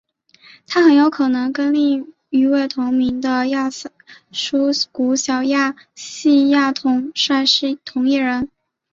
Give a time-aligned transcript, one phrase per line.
[0.65, 3.91] 他很有可能跟另一位同名的塞
[4.31, 8.49] 琉古小亚细亚统帅是同一人。